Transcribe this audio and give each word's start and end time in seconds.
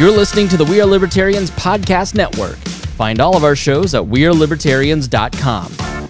You're 0.00 0.10
listening 0.10 0.48
to 0.48 0.56
the 0.56 0.64
We 0.64 0.80
Are 0.80 0.86
Libertarians 0.86 1.50
Podcast 1.50 2.14
Network. 2.14 2.56
Find 2.96 3.20
all 3.20 3.36
of 3.36 3.44
our 3.44 3.54
shows 3.54 3.94
at 3.94 4.02
WeareLibertarians.com. 4.02 6.08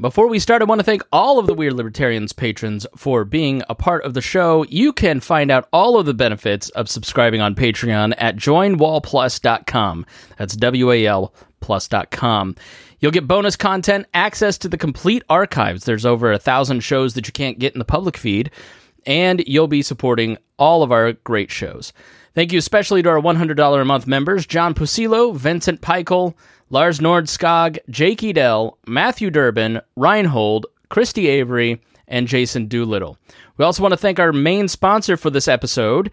Before 0.00 0.28
we 0.28 0.38
start, 0.38 0.62
I 0.62 0.66
want 0.66 0.78
to 0.78 0.84
thank 0.84 1.02
all 1.10 1.40
of 1.40 1.48
the 1.48 1.54
We 1.54 1.66
Are 1.66 1.74
Libertarians 1.74 2.32
patrons 2.32 2.86
for 2.96 3.24
being 3.24 3.64
a 3.68 3.74
part 3.74 4.04
of 4.04 4.14
the 4.14 4.20
show. 4.20 4.64
You 4.68 4.92
can 4.92 5.18
find 5.18 5.50
out 5.50 5.68
all 5.72 5.98
of 5.98 6.06
the 6.06 6.14
benefits 6.14 6.68
of 6.68 6.88
subscribing 6.88 7.40
on 7.40 7.56
Patreon 7.56 8.14
at 8.16 8.36
joinwalplus.com. 8.36 10.06
That's 10.36 10.54
W 10.54 10.92
A 10.92 11.04
L 11.04 11.34
plus.com. 11.58 12.54
You'll 13.00 13.10
get 13.10 13.26
bonus 13.26 13.56
content, 13.56 14.06
access 14.14 14.56
to 14.58 14.68
the 14.68 14.78
complete 14.78 15.24
archives. 15.28 15.82
There's 15.82 16.06
over 16.06 16.30
a 16.30 16.38
thousand 16.38 16.84
shows 16.84 17.14
that 17.14 17.26
you 17.26 17.32
can't 17.32 17.58
get 17.58 17.72
in 17.72 17.80
the 17.80 17.84
public 17.84 18.16
feed 18.16 18.52
and 19.04 19.42
you'll 19.48 19.66
be 19.66 19.82
supporting 19.82 20.38
all 20.58 20.82
of 20.82 20.92
our 20.92 21.12
great 21.12 21.50
shows. 21.50 21.92
Thank 22.34 22.52
you 22.52 22.58
especially 22.58 23.02
to 23.02 23.08
our 23.08 23.20
$100 23.20 23.80
a 23.80 23.84
month 23.84 24.06
members 24.06 24.46
John 24.46 24.74
Pusilo, 24.74 25.34
Vincent 25.34 25.80
Peichel, 25.80 26.34
Lars 26.70 27.00
Nordskog, 27.00 27.78
Jake 27.90 28.22
Edel, 28.22 28.78
Matthew 28.86 29.30
Durbin, 29.30 29.80
Reinhold, 29.96 30.66
Christy 30.88 31.28
Avery, 31.28 31.80
and 32.06 32.28
Jason 32.28 32.66
Doolittle. 32.66 33.18
We 33.56 33.64
also 33.64 33.82
want 33.82 33.92
to 33.92 33.98
thank 33.98 34.18
our 34.18 34.32
main 34.32 34.68
sponsor 34.68 35.16
for 35.16 35.30
this 35.30 35.48
episode. 35.48 36.10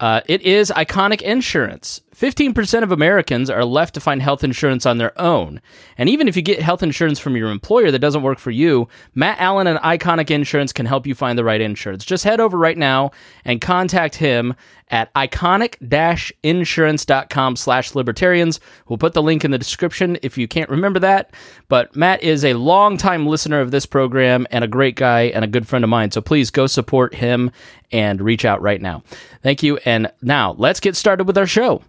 Uh, 0.00 0.20
it 0.26 0.42
is 0.42 0.70
Iconic 0.70 1.22
Insurance. 1.22 2.00
15% 2.18 2.82
of 2.82 2.90
Americans 2.90 3.48
are 3.48 3.64
left 3.64 3.94
to 3.94 4.00
find 4.00 4.20
health 4.20 4.42
insurance 4.42 4.84
on 4.84 4.98
their 4.98 5.16
own. 5.20 5.60
And 5.96 6.08
even 6.08 6.26
if 6.26 6.34
you 6.34 6.42
get 6.42 6.60
health 6.60 6.82
insurance 6.82 7.20
from 7.20 7.36
your 7.36 7.48
employer 7.48 7.92
that 7.92 8.00
doesn't 8.00 8.22
work 8.22 8.40
for 8.40 8.50
you, 8.50 8.88
Matt 9.14 9.38
Allen 9.38 9.68
and 9.68 9.78
Iconic 9.78 10.28
Insurance 10.28 10.72
can 10.72 10.86
help 10.86 11.06
you 11.06 11.14
find 11.14 11.38
the 11.38 11.44
right 11.44 11.60
insurance. 11.60 12.04
Just 12.04 12.24
head 12.24 12.40
over 12.40 12.58
right 12.58 12.76
now 12.76 13.12
and 13.44 13.60
contact 13.60 14.16
him 14.16 14.56
at 14.90 15.14
iconic-insurance.com 15.14 17.56
slash 17.56 17.94
libertarians. 17.94 18.58
We'll 18.88 18.98
put 18.98 19.12
the 19.12 19.22
link 19.22 19.44
in 19.44 19.52
the 19.52 19.58
description 19.58 20.18
if 20.22 20.36
you 20.36 20.48
can't 20.48 20.70
remember 20.70 20.98
that. 20.98 21.32
But 21.68 21.94
Matt 21.94 22.24
is 22.24 22.44
a 22.44 22.54
longtime 22.54 23.26
listener 23.26 23.60
of 23.60 23.70
this 23.70 23.86
program 23.86 24.44
and 24.50 24.64
a 24.64 24.68
great 24.68 24.96
guy 24.96 25.26
and 25.26 25.44
a 25.44 25.48
good 25.48 25.68
friend 25.68 25.84
of 25.84 25.90
mine. 25.90 26.10
So 26.10 26.20
please 26.20 26.50
go 26.50 26.66
support 26.66 27.14
him 27.14 27.52
and 27.92 28.20
reach 28.20 28.44
out 28.44 28.60
right 28.60 28.82
now. 28.82 29.04
Thank 29.44 29.62
you. 29.62 29.76
And 29.84 30.10
now 30.20 30.56
let's 30.58 30.80
get 30.80 30.96
started 30.96 31.28
with 31.28 31.38
our 31.38 31.46
show. 31.46 31.84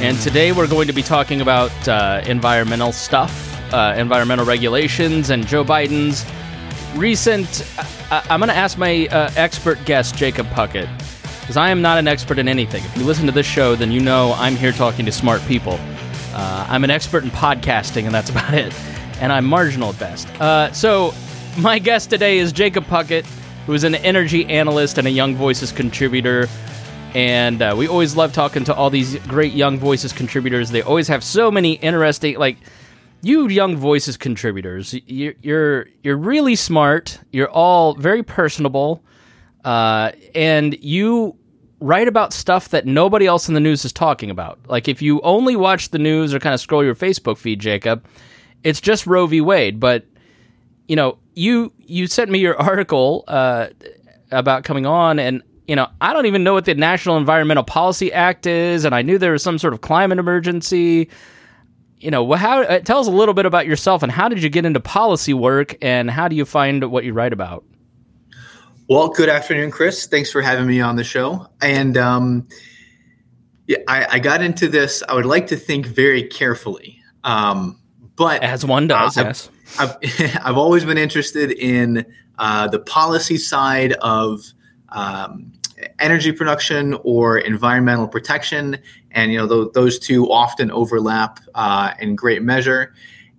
And 0.00 0.18
today 0.20 0.52
we're 0.52 0.66
going 0.66 0.86
to 0.86 0.94
be 0.94 1.02
talking 1.02 1.42
about 1.42 1.70
uh, 1.86 2.22
environmental 2.26 2.92
stuff, 2.92 3.60
uh, 3.74 3.94
environmental 3.98 4.46
regulations, 4.46 5.28
and 5.28 5.46
Joe 5.46 5.64
Biden's 5.64 6.24
recent. 6.98 7.62
Uh, 8.10 8.22
I'm 8.30 8.40
going 8.40 8.48
to 8.48 8.56
ask 8.56 8.78
my 8.78 9.06
uh, 9.10 9.30
expert 9.36 9.84
guest, 9.84 10.16
Jacob 10.16 10.46
Puckett, 10.46 10.88
because 11.40 11.58
I 11.58 11.68
am 11.68 11.82
not 11.82 11.98
an 11.98 12.08
expert 12.08 12.38
in 12.38 12.48
anything. 12.48 12.82
If 12.84 12.96
you 12.96 13.04
listen 13.04 13.26
to 13.26 13.32
this 13.32 13.44
show, 13.46 13.74
then 13.74 13.92
you 13.92 14.00
know 14.00 14.32
I'm 14.38 14.56
here 14.56 14.72
talking 14.72 15.04
to 15.04 15.12
smart 15.12 15.42
people. 15.42 15.78
Uh, 16.34 16.66
I'm 16.68 16.82
an 16.82 16.90
expert 16.90 17.22
in 17.22 17.30
podcasting, 17.30 18.06
and 18.06 18.14
that's 18.14 18.28
about 18.34 18.52
it. 18.54 18.74
And 19.20 19.32
I'm 19.32 19.44
marginal 19.44 19.90
at 19.90 19.98
best. 20.00 20.28
Uh, 20.40 20.72
so, 20.72 21.14
my 21.56 21.78
guest 21.78 22.10
today 22.10 22.38
is 22.38 22.52
Jacob 22.52 22.84
Puckett, 22.86 23.24
who 23.66 23.72
is 23.72 23.84
an 23.84 23.94
energy 23.94 24.44
analyst 24.46 24.98
and 24.98 25.06
a 25.06 25.10
Young 25.10 25.36
Voices 25.36 25.70
contributor. 25.70 26.48
And 27.14 27.62
uh, 27.62 27.76
we 27.78 27.86
always 27.86 28.16
love 28.16 28.32
talking 28.32 28.64
to 28.64 28.74
all 28.74 28.90
these 28.90 29.16
great 29.28 29.52
Young 29.52 29.78
Voices 29.78 30.12
contributors. 30.12 30.70
They 30.70 30.82
always 30.82 31.06
have 31.06 31.22
so 31.22 31.52
many 31.52 31.74
interesting, 31.74 32.36
like, 32.36 32.56
you 33.22 33.48
Young 33.48 33.76
Voices 33.76 34.16
contributors. 34.16 34.92
You're 35.06 35.34
you're, 35.40 35.86
you're 36.02 36.16
really 36.16 36.56
smart. 36.56 37.20
You're 37.32 37.50
all 37.50 37.94
very 37.94 38.24
personable, 38.24 39.04
uh, 39.64 40.10
and 40.34 40.76
you 40.82 41.36
write 41.80 42.08
about 42.08 42.32
stuff 42.32 42.70
that 42.70 42.86
nobody 42.86 43.26
else 43.26 43.48
in 43.48 43.54
the 43.54 43.60
news 43.60 43.84
is 43.84 43.92
talking 43.92 44.30
about. 44.30 44.58
Like 44.66 44.88
if 44.88 45.02
you 45.02 45.20
only 45.20 45.56
watch 45.56 45.90
the 45.90 45.98
news 45.98 46.32
or 46.32 46.38
kind 46.38 46.54
of 46.54 46.60
scroll 46.60 46.84
your 46.84 46.94
Facebook 46.94 47.36
feed, 47.38 47.60
Jacob, 47.60 48.04
it's 48.62 48.80
just 48.80 49.06
Roe 49.06 49.26
v. 49.26 49.40
Wade. 49.40 49.78
But 49.80 50.06
you 50.86 50.96
know, 50.96 51.18
you 51.34 51.72
you 51.78 52.06
sent 52.06 52.30
me 52.30 52.38
your 52.38 52.56
article 52.60 53.24
uh, 53.28 53.68
about 54.30 54.64
coming 54.64 54.86
on, 54.86 55.18
and 55.18 55.42
you 55.66 55.76
know, 55.76 55.88
I 56.00 56.12
don't 56.12 56.26
even 56.26 56.44
know 56.44 56.54
what 56.54 56.64
the 56.64 56.74
National 56.74 57.16
Environmental 57.16 57.64
Policy 57.64 58.12
Act 58.12 58.46
is, 58.46 58.84
and 58.84 58.94
I 58.94 59.02
knew 59.02 59.18
there 59.18 59.32
was 59.32 59.42
some 59.42 59.58
sort 59.58 59.72
of 59.72 59.80
climate 59.80 60.18
emergency. 60.18 61.08
You 61.98 62.10
know, 62.10 62.32
how 62.32 62.62
uh, 62.62 62.80
tell 62.80 62.98
us 62.98 63.06
a 63.06 63.10
little 63.10 63.34
bit 63.34 63.46
about 63.46 63.66
yourself 63.66 64.02
and 64.02 64.12
how 64.12 64.28
did 64.28 64.42
you 64.42 64.50
get 64.50 64.66
into 64.66 64.80
policy 64.80 65.34
work, 65.34 65.76
and 65.82 66.10
how 66.10 66.28
do 66.28 66.36
you 66.36 66.44
find 66.44 66.90
what 66.90 67.04
you 67.04 67.12
write 67.12 67.32
about? 67.32 67.64
Well, 68.86 69.08
good 69.08 69.30
afternoon, 69.30 69.70
Chris. 69.70 70.06
Thanks 70.06 70.30
for 70.30 70.42
having 70.42 70.66
me 70.66 70.82
on 70.82 70.96
the 70.96 71.04
show. 71.04 71.46
And 71.62 71.96
um, 71.96 72.46
yeah, 73.66 73.78
I, 73.88 74.06
I, 74.12 74.18
got 74.18 74.42
into 74.42 74.68
this. 74.68 75.02
I 75.08 75.14
would 75.14 75.24
like 75.24 75.46
to 75.46 75.56
think 75.56 75.86
very 75.86 76.22
carefully, 76.22 77.00
um, 77.24 77.80
but 78.14 78.42
as 78.42 78.62
one 78.62 78.86
does, 78.86 79.16
uh, 79.16 79.22
yes. 79.24 79.48
I've, 79.78 79.96
I've, 80.02 80.40
I've, 80.44 80.56
always 80.58 80.84
been 80.84 80.98
interested 80.98 81.52
in 81.52 82.04
uh, 82.38 82.68
the 82.68 82.78
policy 82.78 83.38
side 83.38 83.94
of 83.94 84.52
um, 84.90 85.50
energy 85.98 86.32
production 86.32 86.98
or 87.04 87.38
environmental 87.38 88.06
protection, 88.06 88.76
and 89.12 89.32
you 89.32 89.38
know 89.38 89.48
th- 89.48 89.72
those 89.72 89.98
two 89.98 90.30
often 90.30 90.70
overlap 90.70 91.40
uh, 91.54 91.94
in 92.00 92.16
great 92.16 92.42
measure. 92.42 92.92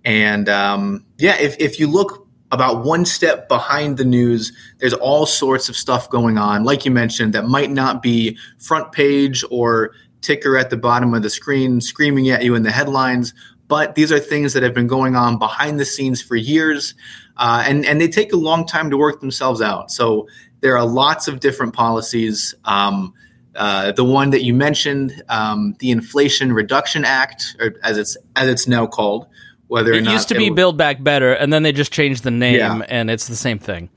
And 0.04 0.48
um, 0.48 1.04
yeah, 1.18 1.36
if 1.38 1.56
if 1.60 1.78
you 1.78 1.86
look 1.86 2.25
about 2.56 2.84
one 2.84 3.04
step 3.04 3.48
behind 3.48 3.98
the 3.98 4.04
news. 4.04 4.50
There's 4.78 4.94
all 4.94 5.26
sorts 5.26 5.68
of 5.68 5.76
stuff 5.76 6.08
going 6.08 6.38
on, 6.38 6.64
like 6.64 6.84
you 6.86 6.90
mentioned, 6.90 7.34
that 7.34 7.44
might 7.44 7.70
not 7.70 8.02
be 8.02 8.38
front 8.58 8.92
page 8.92 9.44
or 9.50 9.92
ticker 10.22 10.56
at 10.56 10.70
the 10.70 10.76
bottom 10.76 11.12
of 11.14 11.22
the 11.22 11.30
screen 11.30 11.80
screaming 11.80 12.30
at 12.30 12.42
you 12.42 12.54
in 12.54 12.62
the 12.62 12.72
headlines. 12.72 13.34
But 13.68 13.94
these 13.94 14.10
are 14.10 14.18
things 14.18 14.54
that 14.54 14.62
have 14.62 14.72
been 14.74 14.86
going 14.86 15.16
on 15.16 15.38
behind 15.38 15.78
the 15.78 15.84
scenes 15.84 16.22
for 16.22 16.36
years, 16.36 16.94
uh, 17.36 17.64
and 17.66 17.84
and 17.84 18.00
they 18.00 18.08
take 18.08 18.32
a 18.32 18.36
long 18.36 18.66
time 18.66 18.90
to 18.90 18.96
work 18.96 19.20
themselves 19.20 19.60
out. 19.60 19.90
So 19.90 20.28
there 20.60 20.78
are 20.78 20.86
lots 20.86 21.28
of 21.28 21.40
different 21.40 21.74
policies. 21.74 22.54
Um, 22.64 23.12
uh, 23.56 23.90
the 23.92 24.04
one 24.04 24.30
that 24.30 24.44
you 24.44 24.54
mentioned, 24.54 25.22
um, 25.28 25.74
the 25.80 25.90
Inflation 25.90 26.52
Reduction 26.52 27.04
Act, 27.04 27.56
or 27.58 27.74
as 27.82 27.98
it's 27.98 28.16
as 28.36 28.48
it's 28.48 28.68
now 28.68 28.86
called, 28.86 29.26
whether 29.68 29.92
it 29.92 30.04
used 30.04 30.28
to 30.28 30.34
be 30.34 30.50
Build 30.50 30.76
Back 30.76 31.02
Better, 31.02 31.32
and 31.32 31.52
then 31.52 31.62
they 31.62 31.72
just 31.72 31.92
changed 31.92 32.22
the 32.22 32.30
name, 32.30 32.58
yeah. 32.58 32.82
and 32.88 33.10
it's 33.10 33.26
the 33.26 33.36
same 33.36 33.58
thing. 33.58 33.88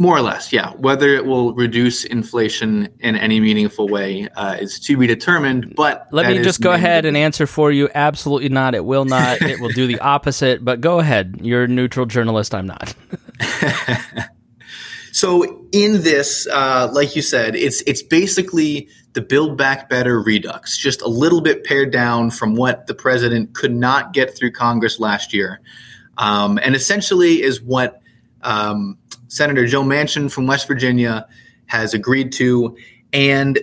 More 0.00 0.16
or 0.16 0.20
less, 0.20 0.52
yeah. 0.52 0.70
Whether 0.74 1.08
it 1.14 1.26
will 1.26 1.54
reduce 1.54 2.04
inflation 2.04 2.88
in 3.00 3.16
any 3.16 3.40
meaningful 3.40 3.88
way 3.88 4.28
uh, 4.36 4.56
is 4.60 4.78
to 4.80 4.96
be 4.96 5.08
determined. 5.08 5.74
But 5.74 6.06
let 6.12 6.28
me 6.28 6.40
just 6.40 6.60
go 6.60 6.70
ahead 6.70 7.04
and 7.04 7.16
answer 7.16 7.48
for 7.48 7.72
you. 7.72 7.88
Absolutely 7.96 8.48
not. 8.48 8.76
It 8.76 8.84
will 8.84 9.04
not. 9.04 9.42
it 9.42 9.58
will 9.58 9.70
do 9.70 9.88
the 9.88 9.98
opposite. 10.00 10.64
But 10.64 10.80
go 10.80 11.00
ahead. 11.00 11.40
You're 11.42 11.64
a 11.64 11.68
neutral 11.68 12.06
journalist. 12.06 12.54
I'm 12.54 12.68
not. 12.68 12.94
so 15.12 15.66
in 15.72 16.02
this, 16.02 16.46
uh, 16.52 16.88
like 16.92 17.16
you 17.16 17.22
said, 17.22 17.56
it's 17.56 17.80
it's 17.82 18.02
basically 18.02 18.88
the 19.14 19.20
Build 19.20 19.56
Back 19.56 19.88
Better 19.88 20.20
Redux, 20.20 20.76
just 20.76 21.02
a 21.02 21.08
little 21.08 21.40
bit 21.40 21.64
pared 21.64 21.92
down 21.92 22.30
from 22.30 22.54
what 22.54 22.86
the 22.86 22.94
president 22.94 23.54
could 23.54 23.74
not 23.74 24.12
get 24.12 24.36
through 24.36 24.52
Congress 24.52 25.00
last 25.00 25.32
year. 25.32 25.60
Um, 26.18 26.58
and 26.62 26.74
essentially 26.74 27.42
is 27.42 27.62
what 27.62 28.00
um, 28.42 28.98
Senator 29.28 29.66
Joe 29.66 29.82
Manchin 29.82 30.30
from 30.30 30.46
West 30.46 30.66
Virginia 30.66 31.26
has 31.66 31.94
agreed 31.94 32.32
to. 32.32 32.76
And 33.12 33.58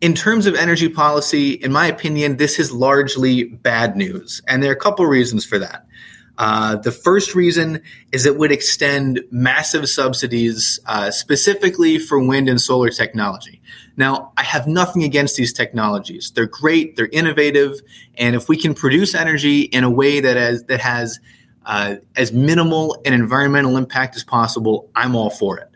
in 0.00 0.14
terms 0.14 0.46
of 0.46 0.54
energy 0.54 0.88
policy, 0.88 1.52
in 1.52 1.72
my 1.72 1.86
opinion, 1.86 2.36
this 2.36 2.58
is 2.58 2.72
largely 2.72 3.44
bad 3.44 3.96
news. 3.96 4.42
And 4.46 4.62
there 4.62 4.70
are 4.70 4.74
a 4.74 4.78
couple 4.78 5.06
reasons 5.06 5.44
for 5.44 5.58
that. 5.58 5.86
Uh, 6.36 6.76
the 6.76 6.90
first 6.90 7.34
reason 7.34 7.80
is 8.12 8.26
it 8.26 8.36
would 8.36 8.50
extend 8.50 9.20
massive 9.30 9.88
subsidies 9.88 10.80
uh, 10.86 11.10
specifically 11.10 11.98
for 11.98 12.18
wind 12.18 12.48
and 12.48 12.60
solar 12.60 12.90
technology. 12.90 13.60
Now, 13.96 14.32
I 14.36 14.42
have 14.42 14.66
nothing 14.66 15.04
against 15.04 15.36
these 15.36 15.52
technologies. 15.52 16.32
They're 16.34 16.46
great, 16.46 16.96
they're 16.96 17.08
innovative, 17.12 17.80
and 18.16 18.34
if 18.34 18.48
we 18.48 18.56
can 18.56 18.74
produce 18.74 19.14
energy 19.14 19.62
in 19.62 19.84
a 19.84 19.90
way 19.90 20.20
that 20.20 20.36
has, 20.36 20.64
that 20.64 20.80
has 20.80 21.20
uh, 21.66 21.96
as 22.16 22.32
minimal 22.32 23.00
an 23.04 23.12
environmental 23.12 23.76
impact 23.76 24.16
as 24.16 24.24
possible, 24.24 24.90
I'm 24.96 25.14
all 25.14 25.30
for 25.30 25.58
it. 25.58 25.68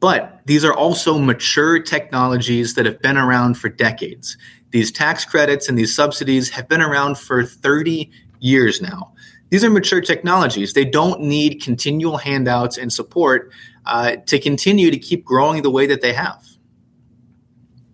But 0.00 0.40
these 0.46 0.64
are 0.64 0.74
also 0.74 1.18
mature 1.18 1.78
technologies 1.78 2.74
that 2.74 2.86
have 2.86 3.00
been 3.02 3.16
around 3.16 3.54
for 3.54 3.68
decades. 3.68 4.36
These 4.70 4.90
tax 4.90 5.24
credits 5.24 5.68
and 5.68 5.78
these 5.78 5.94
subsidies 5.94 6.50
have 6.50 6.66
been 6.66 6.80
around 6.80 7.18
for 7.18 7.44
30 7.44 8.10
years 8.40 8.82
now. 8.82 9.12
These 9.52 9.64
are 9.64 9.70
mature 9.70 10.00
technologies. 10.00 10.72
They 10.72 10.86
don't 10.86 11.20
need 11.20 11.60
continual 11.60 12.16
handouts 12.16 12.78
and 12.78 12.90
support 12.90 13.52
uh, 13.84 14.16
to 14.24 14.40
continue 14.40 14.90
to 14.90 14.96
keep 14.96 15.26
growing 15.26 15.60
the 15.60 15.70
way 15.70 15.86
that 15.88 16.00
they 16.00 16.14
have. 16.14 16.42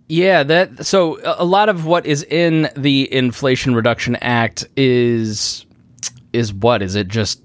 Yeah, 0.08 0.44
that 0.44 0.87
so 0.87 1.19
a 1.25 1.44
lot 1.44 1.69
of 1.69 1.84
what 1.84 2.06
is 2.06 2.22
in 2.22 2.70
the 2.76 3.12
Inflation 3.12 3.75
Reduction 3.75 4.14
Act 4.16 4.69
is 4.76 5.66
is 6.32 6.55
what 6.55 6.81
is 6.81 6.94
it 6.94 7.08
just 7.08 7.43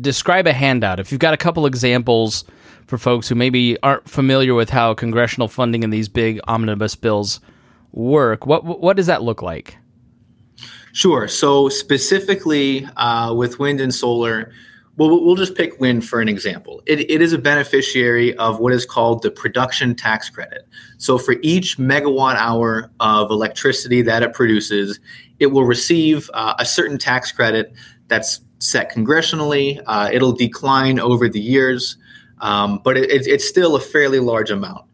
describe 0.00 0.46
a 0.46 0.54
handout. 0.54 0.98
If 0.98 1.12
you've 1.12 1.18
got 1.18 1.34
a 1.34 1.36
couple 1.36 1.66
examples 1.66 2.46
for 2.86 2.96
folks 2.96 3.28
who 3.28 3.34
maybe 3.34 3.76
aren't 3.82 4.08
familiar 4.08 4.54
with 4.54 4.70
how 4.70 4.94
congressional 4.94 5.48
funding 5.48 5.82
in 5.82 5.90
these 5.90 6.08
big 6.08 6.40
omnibus 6.48 6.96
bills 6.96 7.40
work, 7.92 8.46
what 8.46 8.64
what 8.64 8.96
does 8.96 9.08
that 9.08 9.22
look 9.22 9.42
like? 9.42 9.76
Sure. 10.92 11.26
So 11.28 11.68
specifically 11.68 12.88
uh, 12.96 13.34
with 13.34 13.58
wind 13.58 13.80
and 13.80 13.94
solar, 13.94 14.52
well, 14.96 15.24
we'll 15.24 15.34
just 15.34 15.56
pick 15.56 15.80
wind 15.80 16.06
for 16.06 16.20
an 16.20 16.28
example. 16.28 16.80
It, 16.86 17.10
it 17.10 17.20
is 17.20 17.32
a 17.32 17.38
beneficiary 17.38 18.36
of 18.36 18.60
what 18.60 18.72
is 18.72 18.86
called 18.86 19.22
the 19.22 19.30
production 19.30 19.96
tax 19.96 20.30
credit. 20.30 20.68
So 20.98 21.18
for 21.18 21.34
each 21.42 21.78
megawatt 21.78 22.36
hour 22.36 22.90
of 23.00 23.30
electricity 23.30 24.02
that 24.02 24.22
it 24.22 24.32
produces, 24.32 25.00
it 25.40 25.48
will 25.48 25.64
receive 25.64 26.30
uh, 26.32 26.54
a 26.60 26.64
certain 26.64 26.96
tax 26.96 27.32
credit 27.32 27.72
that's 28.06 28.40
set 28.60 28.92
congressionally. 28.92 29.82
Uh, 29.86 30.10
it'll 30.12 30.32
decline 30.32 31.00
over 31.00 31.28
the 31.28 31.40
years, 31.40 31.96
um, 32.38 32.80
but 32.84 32.96
it, 32.96 33.26
it's 33.26 33.48
still 33.48 33.74
a 33.74 33.80
fairly 33.80 34.20
large 34.20 34.50
amount. 34.50 34.84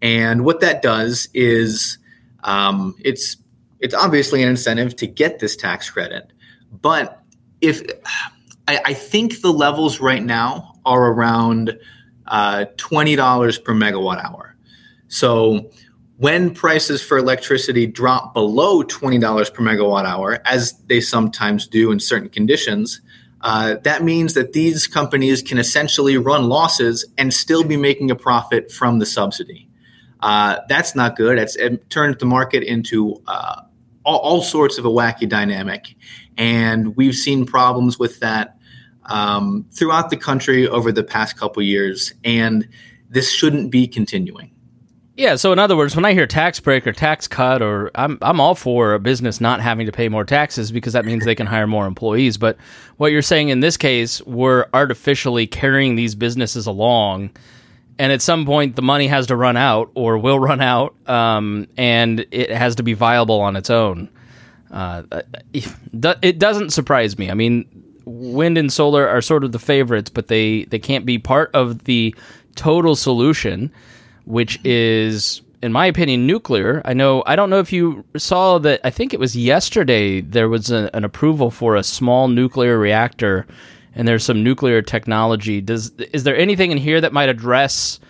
And 0.00 0.44
what 0.44 0.60
that 0.60 0.80
does 0.80 1.28
is 1.34 1.98
um, 2.44 2.94
it's 3.00 3.36
it's 3.80 3.94
obviously 3.94 4.42
an 4.42 4.48
incentive 4.48 4.96
to 4.96 5.06
get 5.06 5.38
this 5.38 5.56
tax 5.56 5.90
credit. 5.90 6.32
But 6.70 7.22
if 7.60 7.82
I, 8.68 8.80
I 8.86 8.94
think 8.94 9.40
the 9.40 9.52
levels 9.52 10.00
right 10.00 10.22
now 10.22 10.74
are 10.84 11.12
around 11.12 11.78
uh, 12.26 12.66
twenty 12.76 13.16
dollars 13.16 13.58
per 13.58 13.74
megawatt 13.74 14.24
hour. 14.24 14.56
So 15.08 15.70
when 16.20 16.54
prices 16.54 17.02
for 17.02 17.16
electricity 17.16 17.86
drop 17.86 18.34
below 18.34 18.82
$20 18.82 19.54
per 19.54 19.62
megawatt 19.62 20.04
hour, 20.04 20.38
as 20.44 20.74
they 20.86 21.00
sometimes 21.00 21.66
do 21.66 21.90
in 21.90 21.98
certain 21.98 22.28
conditions, 22.28 23.00
uh, 23.40 23.76
that 23.84 24.04
means 24.04 24.34
that 24.34 24.52
these 24.52 24.86
companies 24.86 25.42
can 25.42 25.56
essentially 25.56 26.18
run 26.18 26.48
losses 26.50 27.06
and 27.16 27.32
still 27.32 27.64
be 27.64 27.78
making 27.78 28.10
a 28.10 28.14
profit 28.14 28.70
from 28.70 28.98
the 28.98 29.06
subsidy. 29.06 29.66
Uh, 30.20 30.58
that's 30.68 30.94
not 30.94 31.16
good. 31.16 31.38
It's, 31.38 31.56
it 31.56 31.88
turned 31.88 32.18
the 32.18 32.26
market 32.26 32.62
into 32.64 33.22
uh, 33.26 33.62
all, 34.04 34.18
all, 34.18 34.42
sorts 34.42 34.78
of 34.78 34.84
a 34.84 34.88
wacky 34.88 35.28
dynamic. 35.28 35.94
And 36.36 36.96
we've 36.96 37.14
seen 37.14 37.44
problems 37.44 37.98
with 37.98 38.20
that 38.20 38.56
um, 39.06 39.66
throughout 39.72 40.10
the 40.10 40.16
country 40.16 40.66
over 40.68 40.92
the 40.92 41.02
past 41.02 41.36
couple 41.36 41.62
years. 41.62 42.14
And 42.24 42.68
this 43.08 43.30
shouldn't 43.30 43.70
be 43.70 43.86
continuing. 43.86 44.50
Yeah, 45.20 45.36
so 45.36 45.52
in 45.52 45.58
other 45.58 45.76
words, 45.76 45.94
when 45.94 46.06
I 46.06 46.14
hear 46.14 46.26
tax 46.26 46.60
break 46.60 46.86
or 46.86 46.92
tax 46.92 47.28
cut, 47.28 47.60
or 47.60 47.90
I'm 47.94 48.16
I'm 48.22 48.40
all 48.40 48.54
for 48.54 48.94
a 48.94 48.98
business 48.98 49.38
not 49.38 49.60
having 49.60 49.84
to 49.84 49.92
pay 49.92 50.08
more 50.08 50.24
taxes 50.24 50.72
because 50.72 50.94
that 50.94 51.04
means 51.04 51.26
they 51.26 51.34
can 51.34 51.46
hire 51.46 51.66
more 51.66 51.86
employees. 51.86 52.38
But 52.38 52.56
what 52.96 53.12
you're 53.12 53.20
saying 53.20 53.50
in 53.50 53.60
this 53.60 53.76
case, 53.76 54.22
we're 54.22 54.64
artificially 54.72 55.46
carrying 55.46 55.96
these 55.96 56.14
businesses 56.14 56.66
along, 56.66 57.32
and 58.00 58.12
at 58.12 58.22
some 58.22 58.46
point 58.46 58.76
the 58.76 58.82
money 58.82 59.06
has 59.06 59.26
to 59.28 59.36
run 59.36 59.56
out 59.56 59.90
or 59.94 60.18
will 60.18 60.38
run 60.40 60.60
out, 60.60 60.94
um, 61.08 61.68
and 61.76 62.26
it 62.30 62.50
has 62.50 62.76
to 62.76 62.82
be 62.82 62.94
viable 62.94 63.40
on 63.40 63.56
its 63.56 63.70
own. 63.70 64.08
Uh, 64.70 65.02
it 65.52 66.38
doesn't 66.38 66.70
surprise 66.70 67.18
me. 67.18 67.30
I 67.30 67.34
mean, 67.34 67.66
wind 68.04 68.56
and 68.56 68.72
solar 68.72 69.06
are 69.06 69.20
sort 69.20 69.44
of 69.44 69.52
the 69.52 69.58
favorites, 69.58 70.10
but 70.10 70.28
they 70.28 70.64
they 70.64 70.78
can't 70.78 71.04
be 71.06 71.18
part 71.18 71.50
of 71.54 71.84
the 71.84 72.14
total 72.56 72.96
solution 72.96 73.70
which 74.24 74.60
is 74.64 75.42
in 75.62 75.72
my 75.72 75.86
opinion, 75.86 76.26
nuclear. 76.26 76.80
I 76.86 76.94
know. 76.94 77.22
I 77.26 77.36
don't 77.36 77.50
know 77.50 77.58
if 77.58 77.70
you 77.72 78.04
saw 78.16 78.58
that. 78.58 78.80
I 78.82 78.88
think 78.88 79.12
it 79.12 79.20
was 79.20 79.36
yesterday. 79.36 80.22
There 80.22 80.48
was 80.48 80.70
a, 80.70 80.88
an 80.94 81.04
approval 81.04 81.50
for 81.50 81.76
a 81.76 81.82
small 81.82 82.28
nuclear 82.28 82.78
reactor, 82.78 83.46
and 83.94 84.06
there's 84.06 84.24
some 84.24 84.42
nuclear 84.42 84.82
technology. 84.82 85.60
Does 85.60 85.90
is 86.12 86.24
there 86.24 86.36
anything 86.36 86.70
in 86.70 86.78
here 86.78 87.00
that 87.00 87.12
might 87.12 87.28
address, 87.28 88.00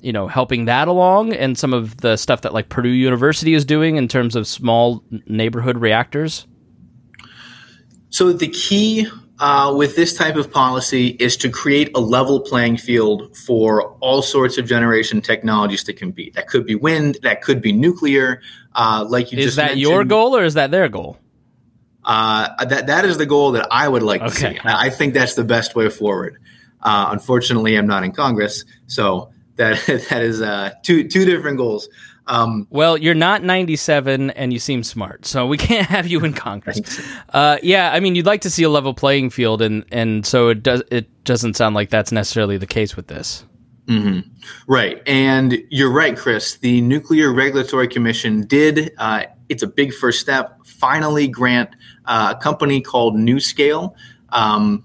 you 0.00 0.12
know, 0.12 0.28
helping 0.28 0.66
that 0.66 0.88
along, 0.88 1.32
and 1.32 1.58
some 1.58 1.72
of 1.72 1.98
the 1.98 2.16
stuff 2.16 2.42
that 2.42 2.54
like 2.54 2.68
Purdue 2.68 2.88
University 2.88 3.54
is 3.54 3.64
doing 3.64 3.96
in 3.96 4.08
terms 4.08 4.36
of 4.36 4.46
small 4.46 5.02
neighborhood 5.26 5.78
reactors? 5.78 6.46
So 8.10 8.32
the 8.32 8.48
key 8.48 9.08
uh, 9.38 9.74
with 9.76 9.96
this 9.96 10.14
type 10.14 10.36
of 10.36 10.50
policy 10.50 11.08
is 11.20 11.36
to 11.38 11.50
create 11.50 11.90
a 11.94 12.00
level 12.00 12.40
playing 12.40 12.78
field 12.78 13.36
for 13.36 13.92
all 14.00 14.22
sorts 14.22 14.58
of 14.58 14.66
generation 14.66 15.20
technologies 15.20 15.84
to 15.84 15.92
compete. 15.92 16.34
That 16.34 16.48
could 16.48 16.64
be 16.64 16.74
wind, 16.74 17.18
that 17.22 17.42
could 17.42 17.60
be 17.60 17.72
nuclear. 17.72 18.40
Uh, 18.74 19.04
like 19.08 19.32
you 19.32 19.38
is 19.38 19.44
just 19.46 19.56
that 19.56 19.62
mentioned. 19.62 19.80
your 19.82 20.04
goal 20.04 20.36
or 20.36 20.44
is 20.44 20.54
that 20.54 20.70
their 20.70 20.88
goal? 20.88 21.18
Uh, 22.06 22.64
that 22.64 22.86
that 22.86 23.04
is 23.04 23.18
the 23.18 23.26
goal 23.26 23.52
that 23.52 23.66
I 23.70 23.88
would 23.88 24.02
like 24.02 24.22
okay. 24.22 24.54
to 24.54 24.54
see. 24.54 24.60
I 24.64 24.90
think 24.90 25.12
that's 25.12 25.34
the 25.34 25.44
best 25.44 25.74
way 25.74 25.90
forward. 25.90 26.38
Uh, 26.82 27.08
unfortunately, 27.10 27.76
I'm 27.76 27.86
not 27.86 28.04
in 28.04 28.12
Congress, 28.12 28.64
so 28.86 29.30
that 29.56 29.84
that 30.10 30.22
is 30.22 30.40
uh, 30.40 30.70
two 30.82 31.08
two 31.08 31.24
different 31.24 31.58
goals. 31.58 31.88
Um, 32.28 32.66
well, 32.70 32.96
you're 32.96 33.14
not 33.14 33.44
97 33.44 34.30
and 34.30 34.52
you 34.52 34.58
seem 34.58 34.82
smart, 34.82 35.26
so 35.26 35.46
we 35.46 35.56
can't 35.58 35.86
have 35.86 36.06
you 36.06 36.24
in 36.24 36.32
Congress. 36.32 37.00
Uh, 37.30 37.58
yeah, 37.62 37.92
I 37.92 38.00
mean, 38.00 38.14
you'd 38.14 38.26
like 38.26 38.40
to 38.42 38.50
see 38.50 38.64
a 38.64 38.68
level 38.68 38.94
playing 38.94 39.30
field, 39.30 39.62
and 39.62 39.84
and 39.90 40.24
so 40.24 40.48
it 40.48 40.62
does. 40.62 40.82
It 40.90 41.24
doesn't 41.24 41.54
sound 41.54 41.74
like 41.74 41.90
that's 41.90 42.12
necessarily 42.12 42.56
the 42.56 42.66
case 42.66 42.96
with 42.96 43.08
this. 43.08 43.44
Mm-hmm. 43.86 44.28
Right, 44.66 45.00
and 45.06 45.58
you're 45.70 45.92
right, 45.92 46.16
Chris. 46.16 46.56
The 46.56 46.80
Nuclear 46.80 47.32
Regulatory 47.32 47.86
Commission 47.86 48.46
did. 48.46 48.92
Uh, 48.98 49.24
it's 49.48 49.62
a 49.62 49.68
big 49.68 49.94
first 49.94 50.20
step. 50.20 50.58
Finally, 50.64 51.28
grant 51.28 51.70
uh, 52.06 52.34
a 52.36 52.42
company 52.42 52.80
called 52.80 53.16
NuScale 53.16 53.94
um, 54.30 54.84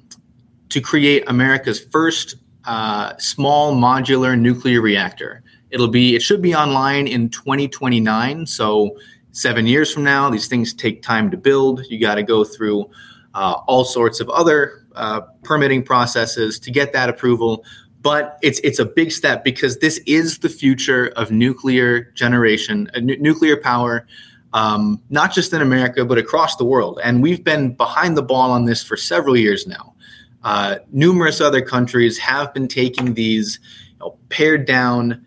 to 0.69 0.81
create 0.81 1.23
America's 1.27 1.79
first 1.79 2.35
uh, 2.65 3.17
small 3.17 3.73
modular 3.73 4.37
nuclear 4.37 4.81
reactor. 4.81 5.43
It'll 5.69 5.87
be 5.87 6.15
it 6.15 6.21
should 6.21 6.41
be 6.41 6.53
online 6.53 7.07
in 7.07 7.29
2029. 7.29 8.45
So 8.45 8.97
seven 9.31 9.65
years 9.65 9.91
from 9.93 10.03
now, 10.03 10.29
these 10.29 10.47
things 10.47 10.73
take 10.73 11.01
time 11.01 11.31
to 11.31 11.37
build. 11.37 11.85
You 11.89 11.99
got 11.99 12.15
to 12.15 12.23
go 12.23 12.43
through 12.43 12.89
uh, 13.33 13.55
all 13.67 13.85
sorts 13.85 14.19
of 14.19 14.29
other 14.29 14.85
uh, 14.95 15.21
permitting 15.43 15.83
processes 15.83 16.59
to 16.59 16.71
get 16.71 16.93
that 16.93 17.09
approval. 17.09 17.63
But 18.01 18.37
it's 18.41 18.59
it's 18.63 18.79
a 18.79 18.85
big 18.85 19.11
step 19.11 19.43
because 19.43 19.77
this 19.77 19.99
is 20.05 20.39
the 20.39 20.49
future 20.49 21.07
of 21.15 21.31
nuclear 21.31 22.11
generation, 22.15 22.89
uh, 22.93 22.97
n- 22.97 23.17
nuclear 23.19 23.57
power. 23.57 24.07
Um, 24.53 25.01
not 25.09 25.33
just 25.33 25.53
in 25.53 25.61
America, 25.61 26.03
but 26.03 26.17
across 26.17 26.57
the 26.57 26.65
world. 26.65 26.99
And 27.03 27.21
we've 27.23 27.43
been 27.43 27.73
behind 27.73 28.17
the 28.17 28.21
ball 28.21 28.51
on 28.51 28.65
this 28.65 28.83
for 28.83 28.97
several 28.97 29.37
years 29.37 29.65
now. 29.65 29.95
Uh, 30.43 30.77
numerous 30.91 31.39
other 31.39 31.61
countries 31.61 32.17
have 32.17 32.53
been 32.53 32.67
taking 32.67 33.13
these 33.13 33.59
you 33.93 33.99
know, 33.99 34.17
pared 34.29 34.65
down 34.65 35.25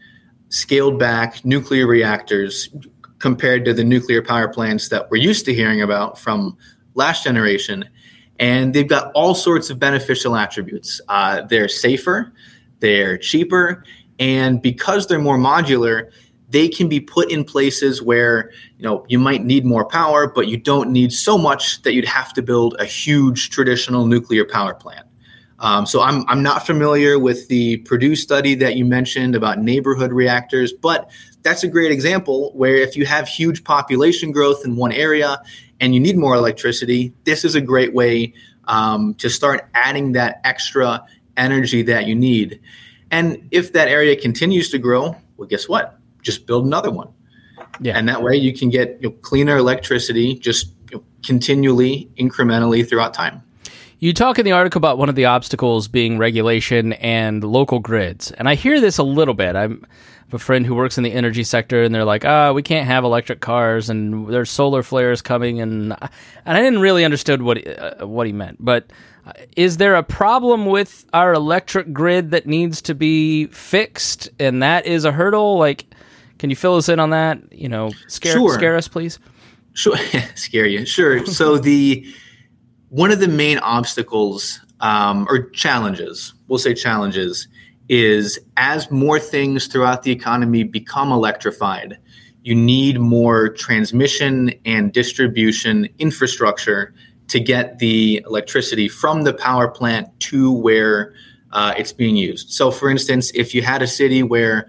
scaled 0.48 0.98
back 0.98 1.44
nuclear 1.44 1.86
reactors 1.86 2.68
compared 3.18 3.64
to 3.64 3.72
the 3.72 3.82
nuclear 3.82 4.22
power 4.22 4.48
plants 4.48 4.88
that 4.88 5.10
we're 5.10 5.16
used 5.16 5.44
to 5.46 5.54
hearing 5.54 5.82
about 5.82 6.18
from 6.18 6.56
last 6.94 7.24
generation. 7.24 7.88
And 8.38 8.74
they've 8.74 8.88
got 8.88 9.10
all 9.14 9.34
sorts 9.34 9.70
of 9.70 9.78
beneficial 9.78 10.36
attributes. 10.36 11.00
Uh, 11.08 11.42
they're 11.42 11.68
safer, 11.68 12.32
they're 12.80 13.16
cheaper, 13.16 13.84
and 14.18 14.60
because 14.60 15.06
they're 15.06 15.18
more 15.18 15.38
modular, 15.38 16.10
they 16.54 16.68
can 16.68 16.88
be 16.88 17.00
put 17.00 17.32
in 17.32 17.42
places 17.42 18.00
where 18.00 18.52
you 18.78 18.84
know 18.84 19.04
you 19.08 19.18
might 19.18 19.44
need 19.44 19.64
more 19.64 19.84
power, 19.84 20.28
but 20.28 20.46
you 20.46 20.56
don't 20.56 20.90
need 20.90 21.12
so 21.12 21.36
much 21.36 21.82
that 21.82 21.94
you'd 21.94 22.04
have 22.04 22.32
to 22.34 22.42
build 22.42 22.76
a 22.78 22.84
huge 22.84 23.50
traditional 23.50 24.06
nuclear 24.06 24.44
power 24.44 24.72
plant. 24.72 25.04
Um, 25.58 25.84
so 25.84 26.00
I'm, 26.00 26.24
I'm 26.28 26.42
not 26.42 26.64
familiar 26.64 27.18
with 27.18 27.48
the 27.48 27.78
Purdue 27.78 28.14
study 28.14 28.54
that 28.56 28.76
you 28.76 28.84
mentioned 28.84 29.34
about 29.34 29.58
neighborhood 29.58 30.12
reactors, 30.12 30.72
but 30.72 31.10
that's 31.42 31.64
a 31.64 31.68
great 31.68 31.90
example 31.90 32.52
where 32.54 32.76
if 32.76 32.96
you 32.96 33.04
have 33.06 33.26
huge 33.26 33.64
population 33.64 34.30
growth 34.30 34.64
in 34.64 34.76
one 34.76 34.92
area 34.92 35.40
and 35.80 35.92
you 35.92 36.00
need 36.00 36.16
more 36.16 36.34
electricity, 36.34 37.12
this 37.24 37.44
is 37.44 37.54
a 37.56 37.60
great 37.60 37.94
way 37.94 38.32
um, 38.68 39.14
to 39.14 39.28
start 39.28 39.68
adding 39.74 40.12
that 40.12 40.40
extra 40.44 41.04
energy 41.36 41.82
that 41.82 42.06
you 42.06 42.14
need. 42.14 42.60
And 43.10 43.48
if 43.50 43.72
that 43.72 43.88
area 43.88 44.14
continues 44.20 44.70
to 44.70 44.78
grow, 44.78 45.16
well, 45.36 45.48
guess 45.48 45.68
what? 45.68 45.98
Just 46.24 46.46
build 46.46 46.66
another 46.66 46.90
one. 46.90 47.08
Yeah. 47.80 47.96
And 47.96 48.08
that 48.08 48.22
way 48.22 48.36
you 48.36 48.52
can 48.52 48.70
get 48.70 48.98
you 49.00 49.10
know, 49.10 49.14
cleaner 49.22 49.56
electricity 49.56 50.34
just 50.34 50.68
you 50.90 50.98
know, 50.98 51.04
continually, 51.22 52.10
incrementally 52.18 52.88
throughout 52.88 53.14
time. 53.14 53.42
You 54.00 54.12
talk 54.12 54.38
in 54.38 54.44
the 54.44 54.52
article 54.52 54.78
about 54.78 54.98
one 54.98 55.08
of 55.08 55.14
the 55.14 55.24
obstacles 55.24 55.88
being 55.88 56.18
regulation 56.18 56.94
and 56.94 57.42
local 57.42 57.78
grids. 57.78 58.32
And 58.32 58.48
I 58.48 58.54
hear 58.54 58.80
this 58.80 58.98
a 58.98 59.02
little 59.02 59.34
bit. 59.34 59.56
I'm 59.56 59.86
a 60.32 60.38
friend 60.38 60.66
who 60.66 60.74
works 60.74 60.98
in 60.98 61.04
the 61.04 61.12
energy 61.12 61.44
sector 61.44 61.82
and 61.82 61.94
they're 61.94 62.04
like, 62.04 62.24
"Ah, 62.24 62.48
oh, 62.48 62.52
we 62.52 62.62
can't 62.62 62.86
have 62.86 63.04
electric 63.04 63.40
cars 63.40 63.88
and 63.88 64.28
there's 64.28 64.50
solar 64.50 64.82
flares 64.82 65.22
coming." 65.22 65.60
And 65.60 65.92
and 66.44 66.58
I 66.58 66.60
didn't 66.60 66.80
really 66.80 67.04
understood 67.04 67.40
what 67.40 67.66
uh, 67.66 68.06
what 68.06 68.26
he 68.26 68.32
meant. 68.32 68.58
But 68.60 68.90
uh, 69.26 69.32
is 69.56 69.78
there 69.78 69.94
a 69.94 70.02
problem 70.02 70.66
with 70.66 71.06
our 71.14 71.32
electric 71.32 71.92
grid 71.92 72.32
that 72.32 72.46
needs 72.46 72.82
to 72.82 72.94
be 72.94 73.46
fixed 73.46 74.28
and 74.38 74.62
that 74.62 74.86
is 74.86 75.04
a 75.04 75.12
hurdle 75.12 75.56
like 75.56 75.86
Can 76.38 76.50
you 76.50 76.56
fill 76.56 76.76
us 76.76 76.88
in 76.88 76.98
on 76.98 77.10
that? 77.10 77.38
You 77.52 77.68
know, 77.68 77.90
scare 78.08 78.32
sure. 78.32 78.54
scare 78.54 78.76
us, 78.76 78.88
please. 78.88 79.18
Sure, 79.74 79.96
scare 80.34 80.66
you. 80.66 80.86
Sure. 80.86 81.24
so 81.26 81.58
the 81.58 82.06
one 82.88 83.10
of 83.10 83.20
the 83.20 83.28
main 83.28 83.58
obstacles 83.58 84.60
um, 84.80 85.26
or 85.28 85.50
challenges, 85.50 86.34
we'll 86.48 86.58
say 86.58 86.74
challenges, 86.74 87.48
is 87.88 88.38
as 88.56 88.90
more 88.90 89.18
things 89.18 89.66
throughout 89.66 90.02
the 90.02 90.12
economy 90.12 90.62
become 90.62 91.12
electrified, 91.12 91.98
you 92.42 92.54
need 92.54 93.00
more 93.00 93.48
transmission 93.48 94.52
and 94.64 94.92
distribution 94.92 95.88
infrastructure 95.98 96.94
to 97.28 97.40
get 97.40 97.78
the 97.78 98.22
electricity 98.26 98.88
from 98.88 99.22
the 99.22 99.32
power 99.32 99.68
plant 99.68 100.08
to 100.20 100.52
where 100.52 101.14
uh, 101.52 101.72
it's 101.78 101.92
being 101.92 102.16
used. 102.16 102.50
So, 102.50 102.70
for 102.70 102.90
instance, 102.90 103.30
if 103.34 103.54
you 103.54 103.62
had 103.62 103.80
a 103.80 103.86
city 103.86 104.22
where 104.22 104.66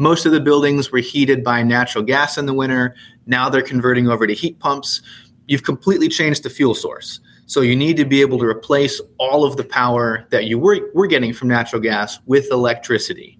most 0.00 0.24
of 0.24 0.32
the 0.32 0.40
buildings 0.40 0.90
were 0.90 0.98
heated 0.98 1.44
by 1.44 1.62
natural 1.62 2.02
gas 2.02 2.38
in 2.38 2.46
the 2.46 2.54
winter, 2.54 2.96
now 3.26 3.50
they're 3.50 3.62
converting 3.62 4.08
over 4.08 4.26
to 4.26 4.32
heat 4.32 4.58
pumps, 4.58 5.02
you've 5.46 5.62
completely 5.62 6.08
changed 6.08 6.42
the 6.42 6.50
fuel 6.50 6.74
source. 6.74 7.20
So 7.44 7.60
you 7.60 7.76
need 7.76 7.96
to 7.98 8.04
be 8.04 8.20
able 8.22 8.38
to 8.38 8.46
replace 8.46 9.00
all 9.18 9.44
of 9.44 9.56
the 9.56 9.64
power 9.64 10.26
that 10.30 10.46
you 10.46 10.58
were, 10.58 10.90
were 10.94 11.06
getting 11.06 11.34
from 11.34 11.48
natural 11.48 11.82
gas 11.82 12.18
with 12.26 12.50
electricity. 12.50 13.38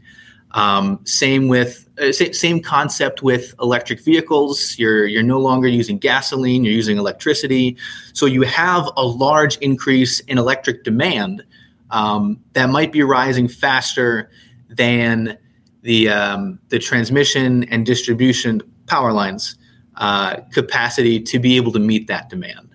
Um, 0.52 1.00
same 1.04 1.48
with 1.48 1.88
uh, 1.98 2.12
same 2.12 2.60
concept 2.60 3.22
with 3.22 3.54
electric 3.60 4.00
vehicles. 4.00 4.76
You're 4.78 5.06
you're 5.06 5.22
no 5.22 5.38
longer 5.38 5.68
using 5.68 5.96
gasoline. 5.96 6.64
You're 6.64 6.74
using 6.74 6.98
electricity. 6.98 7.76
So 8.14 8.26
you 8.26 8.42
have 8.42 8.90
a 8.96 9.04
large 9.04 9.58
increase 9.58 10.18
in 10.20 10.38
electric 10.38 10.82
demand 10.82 11.44
um, 11.90 12.40
that 12.54 12.68
might 12.68 12.90
be 12.90 13.04
rising 13.04 13.46
faster 13.46 14.28
than 14.68 15.38
the 15.82 16.08
um, 16.08 16.58
the 16.68 16.78
transmission 16.78 17.64
and 17.64 17.86
distribution 17.86 18.62
power 18.86 19.12
lines 19.12 19.56
uh, 19.96 20.36
capacity 20.52 21.20
to 21.20 21.38
be 21.38 21.56
able 21.56 21.72
to 21.72 21.78
meet 21.78 22.06
that 22.08 22.28
demand. 22.28 22.74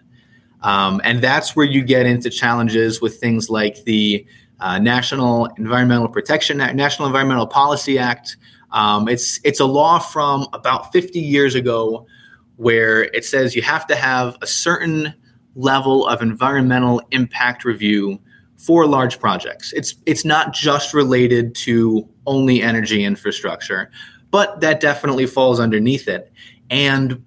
Um, 0.62 1.00
and 1.04 1.22
that's 1.22 1.56
where 1.56 1.66
you 1.66 1.84
get 1.84 2.06
into 2.06 2.30
challenges 2.30 3.02
with 3.02 3.20
things 3.20 3.50
like 3.50 3.84
the 3.84 4.26
uh, 4.60 4.80
National 4.80 5.46
Environmental 5.58 6.08
Protection 6.08 6.60
Act, 6.62 6.76
National 6.76 7.08
Environmental 7.08 7.46
Policy 7.46 8.00
Act. 8.00 8.38
Um, 8.72 9.08
it's 9.08 9.40
it's 9.44 9.60
a 9.60 9.66
law 9.66 10.00
from 10.00 10.48
about 10.54 10.92
50 10.92 11.20
years 11.20 11.56
ago 11.56 12.08
where 12.56 13.04
it 13.04 13.26
says 13.26 13.56
you 13.56 13.62
have 13.62 13.86
to 13.88 13.96
have 13.96 14.38
a 14.42 14.48
certain 14.48 15.14
level 15.56 16.08
of 16.08 16.22
environmental 16.22 17.02
impact 17.12 17.64
review 17.64 18.20
for 18.58 18.86
large 18.88 19.20
projects. 19.20 19.74
It's 19.74 19.96
it's 20.06 20.26
not 20.26 20.54
just 20.54 20.94
related 20.94 21.56
to 21.56 22.08
only 22.26 22.62
energy 22.62 23.04
infrastructure, 23.04 23.92
but 24.32 24.62
that 24.62 24.80
definitely 24.80 25.26
falls 25.26 25.60
underneath 25.60 26.08
it. 26.08 26.32
And 26.70 27.24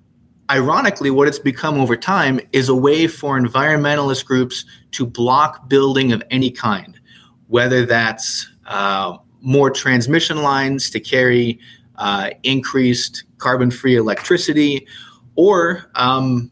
ironically, 0.50 1.11
what 1.11 1.28
it's 1.28 1.38
become 1.38 1.78
over 1.78 1.97
time 1.97 2.40
is 2.52 2.68
a 2.68 2.75
way 2.75 3.06
for 3.06 3.38
environmentalist 3.38 4.25
groups 4.25 4.64
to 4.92 5.06
block 5.06 5.68
building 5.68 6.12
of 6.12 6.23
any 6.30 6.50
kind, 6.50 6.99
whether 7.47 7.87
that's 7.87 8.49
uh, 8.66 9.16
more 9.40 9.70
transmission 9.70 10.42
lines 10.42 10.90
to 10.90 11.00
carry 11.00 11.61
uh, 11.97 12.30
increased 12.42 13.25
carbon 13.38 13.70
free 13.70 13.97
electricity, 13.97 14.87
or 15.37 15.90
um, 15.94 16.50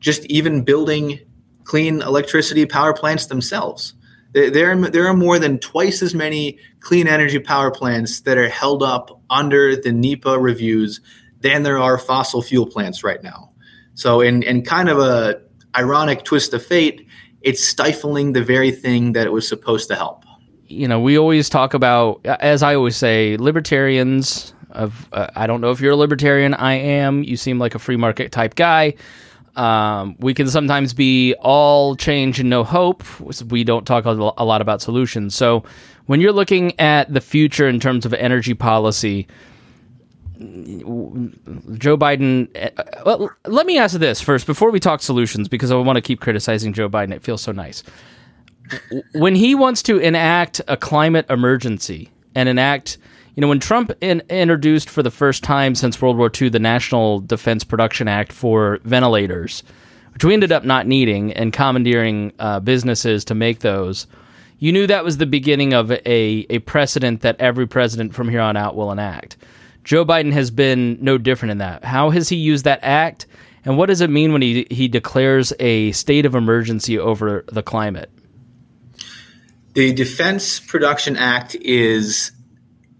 just 0.00 0.24
even 0.26 0.64
building 0.64 1.18
clean 1.64 2.02
electricity 2.02 2.66
power 2.66 2.92
plants 2.92 3.26
themselves. 3.26 3.94
There, 4.32 4.76
there 4.76 5.06
are 5.06 5.16
more 5.16 5.38
than 5.38 5.58
twice 5.58 6.02
as 6.02 6.14
many 6.14 6.58
clean 6.80 7.06
energy 7.06 7.38
power 7.38 7.70
plants 7.70 8.20
that 8.20 8.38
are 8.38 8.48
held 8.48 8.82
up 8.82 9.20
under 9.28 9.76
the 9.76 9.92
NEPA 9.92 10.38
reviews 10.38 11.00
than 11.40 11.64
there 11.64 11.78
are 11.78 11.98
fossil 11.98 12.40
fuel 12.40 12.66
plants 12.66 13.04
right 13.04 13.22
now. 13.22 13.50
So, 13.94 14.20
in, 14.20 14.42
in 14.42 14.62
kind 14.62 14.88
of 14.88 14.98
a 14.98 15.40
ironic 15.76 16.24
twist 16.24 16.54
of 16.54 16.64
fate, 16.64 17.06
it's 17.42 17.62
stifling 17.62 18.32
the 18.32 18.42
very 18.42 18.70
thing 18.70 19.12
that 19.12 19.26
it 19.26 19.32
was 19.32 19.46
supposed 19.46 19.88
to 19.88 19.96
help. 19.96 20.24
You 20.66 20.88
know, 20.88 21.00
we 21.00 21.18
always 21.18 21.48
talk 21.48 21.74
about, 21.74 22.24
as 22.24 22.62
I 22.62 22.74
always 22.74 22.96
say, 22.96 23.36
libertarians. 23.36 24.54
Of 24.70 25.06
uh, 25.12 25.26
I 25.36 25.46
don't 25.46 25.60
know 25.60 25.70
if 25.70 25.82
you're 25.82 25.92
a 25.92 25.96
libertarian. 25.96 26.54
I 26.54 26.74
am. 26.74 27.22
You 27.24 27.36
seem 27.36 27.58
like 27.58 27.74
a 27.74 27.78
free 27.78 27.96
market 27.96 28.32
type 28.32 28.54
guy. 28.54 28.94
Um, 29.56 30.16
we 30.18 30.32
can 30.32 30.48
sometimes 30.48 30.94
be 30.94 31.34
all 31.40 31.94
change 31.96 32.40
and 32.40 32.48
no 32.48 32.64
hope. 32.64 33.04
We 33.50 33.64
don't 33.64 33.86
talk 33.86 34.04
a 34.06 34.12
lot 34.12 34.60
about 34.60 34.80
solutions. 34.80 35.34
So, 35.34 35.64
when 36.06 36.20
you're 36.20 36.32
looking 36.32 36.78
at 36.80 37.12
the 37.12 37.20
future 37.20 37.68
in 37.68 37.78
terms 37.78 38.06
of 38.06 38.14
energy 38.14 38.54
policy, 38.54 39.28
Joe 40.42 41.96
Biden. 41.96 42.48
Uh, 42.56 43.02
well, 43.04 43.30
let 43.46 43.66
me 43.66 43.78
ask 43.78 43.98
this 43.98 44.20
first 44.20 44.46
before 44.46 44.70
we 44.70 44.80
talk 44.80 45.02
solutions 45.02 45.48
because 45.48 45.70
I 45.70 45.76
want 45.76 45.96
to 45.96 46.00
keep 46.00 46.20
criticizing 46.20 46.72
Joe 46.72 46.88
Biden. 46.88 47.12
It 47.12 47.22
feels 47.22 47.42
so 47.42 47.52
nice. 47.52 47.82
When 49.14 49.34
he 49.34 49.54
wants 49.54 49.82
to 49.84 49.98
enact 49.98 50.60
a 50.68 50.76
climate 50.76 51.26
emergency 51.28 52.10
and 52.34 52.48
enact, 52.48 52.98
you 53.34 53.40
know, 53.40 53.48
when 53.48 53.60
Trump 53.60 53.92
in, 54.00 54.22
introduced 54.28 54.90
for 54.90 55.02
the 55.02 55.10
first 55.10 55.42
time 55.42 55.74
since 55.74 56.00
World 56.00 56.18
War 56.18 56.30
II 56.40 56.50
the 56.50 56.58
National 56.58 57.20
Defense 57.20 57.64
Production 57.64 58.08
Act 58.08 58.32
for 58.32 58.78
ventilators, 58.84 59.62
which 60.12 60.24
we 60.24 60.34
ended 60.34 60.52
up 60.52 60.64
not 60.64 60.86
needing 60.86 61.32
and 61.32 61.52
commandeering 61.52 62.32
uh, 62.38 62.60
businesses 62.60 63.24
to 63.26 63.34
make 63.34 63.60
those, 63.60 64.06
you 64.58 64.70
knew 64.70 64.86
that 64.86 65.04
was 65.04 65.16
the 65.16 65.26
beginning 65.26 65.72
of 65.72 65.90
a, 65.90 66.00
a 66.06 66.58
precedent 66.60 67.22
that 67.22 67.40
every 67.40 67.66
president 67.66 68.14
from 68.14 68.28
here 68.28 68.40
on 68.40 68.56
out 68.56 68.76
will 68.76 68.92
enact. 68.92 69.36
Joe 69.82 70.04
Biden 70.04 70.32
has 70.32 70.50
been 70.50 70.98
no 71.00 71.18
different 71.18 71.52
in 71.52 71.58
that. 71.58 71.84
How 71.84 72.10
has 72.10 72.28
he 72.28 72.36
used 72.36 72.64
that 72.66 72.80
act, 72.82 73.26
and 73.64 73.78
what 73.78 73.86
does 73.86 74.00
it 74.00 74.10
mean 74.10 74.32
when 74.32 74.42
he, 74.42 74.66
he 74.70 74.88
declares 74.88 75.52
a 75.58 75.90
state 75.92 76.26
of 76.26 76.34
emergency 76.34 76.98
over 76.98 77.44
the 77.50 77.62
climate? 77.62 78.10
The 79.72 79.92
Defense 79.92 80.60
Production 80.60 81.16
Act 81.16 81.56
is 81.56 82.30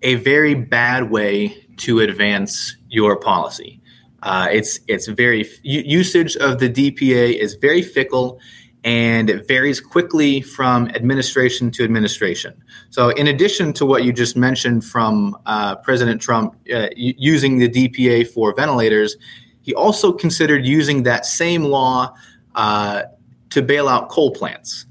a 0.02 0.16
very 0.16 0.54
bad 0.54 1.10
way 1.10 1.66
to 1.78 2.00
advance 2.00 2.76
your 2.88 3.16
policy. 3.16 3.80
Uh, 4.22 4.48
it's 4.52 4.78
it's 4.86 5.08
very 5.08 5.48
usage 5.62 6.36
of 6.36 6.58
the 6.60 6.68
DPA 6.68 7.38
is 7.38 7.54
very 7.54 7.82
fickle 7.82 8.38
and 8.84 9.30
it 9.30 9.46
varies 9.46 9.80
quickly 9.80 10.40
from 10.40 10.88
administration 10.88 11.70
to 11.70 11.84
administration. 11.84 12.52
So, 12.90 13.10
in 13.10 13.28
addition 13.28 13.72
to 13.74 13.86
what 13.86 14.04
you 14.04 14.12
just 14.12 14.36
mentioned 14.36 14.84
from 14.84 15.36
uh, 15.46 15.76
President 15.76 16.20
Trump 16.20 16.56
uh, 16.72 16.88
using 16.96 17.58
the 17.58 17.68
DPA 17.68 18.28
for 18.28 18.54
ventilators, 18.54 19.16
he 19.62 19.74
also 19.74 20.12
considered 20.12 20.66
using 20.66 21.04
that 21.04 21.24
same 21.24 21.64
law 21.64 22.14
uh, 22.54 23.04
to 23.50 23.62
bail 23.62 23.88
out 23.88 24.08
coal 24.08 24.32
plants. 24.32 24.86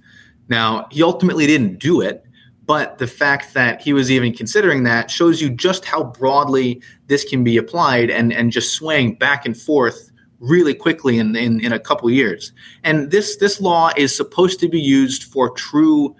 Now, 0.47 0.87
he 0.91 1.03
ultimately 1.03 1.45
didn't 1.47 1.79
do 1.79 2.01
it, 2.01 2.25
but 2.71 2.99
the 2.99 3.07
fact 3.07 3.53
that 3.53 3.81
he 3.81 3.91
was 3.91 4.09
even 4.09 4.31
considering 4.31 4.85
that 4.85 5.11
shows 5.11 5.41
you 5.41 5.49
just 5.49 5.83
how 5.83 6.05
broadly 6.05 6.81
this 7.07 7.25
can 7.25 7.43
be 7.43 7.57
applied 7.57 8.09
and, 8.09 8.31
and 8.31 8.49
just 8.49 8.71
swaying 8.71 9.15
back 9.15 9.45
and 9.45 9.57
forth 9.57 10.09
really 10.39 10.73
quickly 10.73 11.17
in, 11.17 11.35
in, 11.35 11.59
in 11.59 11.73
a 11.73 11.79
couple 11.79 12.09
years. 12.09 12.53
And 12.85 13.11
this, 13.11 13.35
this 13.35 13.59
law 13.59 13.91
is 13.97 14.15
supposed 14.15 14.61
to 14.61 14.69
be 14.69 14.79
used 14.79 15.25
for 15.25 15.49
true 15.49 16.15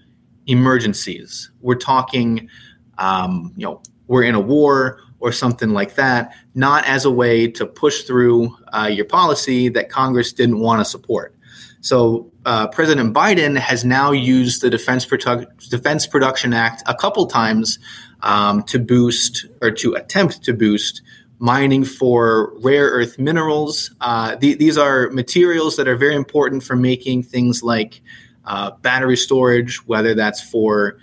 emergencies. 0.46 1.50
We're 1.62 1.75
talking, 1.75 2.50
um, 2.98 3.53
you 3.55 3.65
know, 3.65 3.81
we're 4.08 4.24
in 4.24 4.36
a 4.36 4.41
war 4.41 5.00
or 5.22 5.31
something 5.31 5.70
like 5.70 5.96
that, 5.96 6.36
not 6.53 6.84
as 6.84 7.05
a 7.05 7.12
way 7.12 7.48
to 7.48 7.65
push 7.65 8.01
through 8.01 8.53
uh, 8.74 8.89
your 8.91 9.05
policy 9.05 9.70
that 9.70 9.88
Congress 9.88 10.34
didn't 10.34 10.60
want 10.60 10.81
to 10.81 10.84
support. 10.84 11.34
So 11.82 12.32
uh, 12.46 12.68
President 12.68 13.14
Biden 13.14 13.58
has 13.58 13.84
now 13.84 14.12
used 14.12 14.62
the 14.62 14.70
Defense, 14.70 15.06
Produ- 15.06 15.48
Defense 15.70 16.08
Production 16.08 16.54
Act 16.54 16.84
a 16.86 16.96
couple 16.96 17.26
times 17.26 17.80
um, 18.22 18.64
to 18.64 18.80
boost 18.80 19.46
or 19.62 19.72
to 19.72 19.96
attempt 19.96 20.44
to 20.44 20.54
boost 20.54 21.02
mining 21.40 21.84
for 21.84 22.54
rare 22.60 22.86
earth 22.86 23.18
minerals. 23.18 23.94
Uh, 24.00 24.36
th- 24.36 24.60
these 24.60 24.78
are 24.78 25.10
materials 25.10 25.76
that 25.76 25.88
are 25.88 25.96
very 25.96 26.16
important 26.16 26.62
for 26.62 26.76
making 26.76 27.24
things 27.24 27.64
like 27.64 28.02
uh, 28.46 28.72
battery 28.82 29.18
storage, 29.18 29.78
whether 29.88 30.14
that's 30.14 30.42
for 30.42 31.00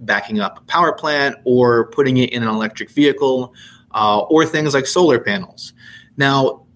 backing 0.00 0.40
up 0.40 0.58
a 0.58 0.62
power 0.62 0.92
plant 0.92 1.36
or 1.44 1.86
putting 1.90 2.18
it 2.18 2.30
in 2.30 2.42
an 2.42 2.48
electric 2.48 2.90
vehicle, 2.90 3.54
uh, 3.92 4.20
or 4.20 4.44
things 4.44 4.74
like 4.74 4.86
solar 4.86 5.18
panels. 5.18 5.72
Now, 6.16 6.66